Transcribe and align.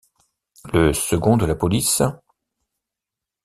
Le 0.73 0.93
second 0.93 1.37
de 1.37 1.45
la 1.45 1.53
police. 1.53 2.01